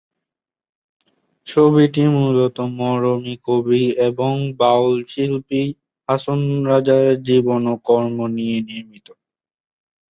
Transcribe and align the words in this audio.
ছবিটি 1.47 2.03
মূলত 2.15 2.57
মরমী 2.79 3.35
কবি 3.45 3.83
এবং 4.07 4.33
বাউল 4.59 4.95
শিল্পী 5.07 5.61
হাছন 6.09 6.39
রাজার 6.69 7.05
জীবন 7.27 7.61
ও 7.67 7.75
কর্ম 7.87 8.17
নিয়ে 8.35 8.57
নির্মিত। 8.61 9.07